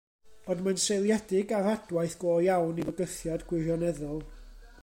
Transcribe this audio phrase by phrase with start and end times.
[0.53, 4.23] Ond mae'n seiliedig ar adwaith go iawn i fygythiad gwirioneddol.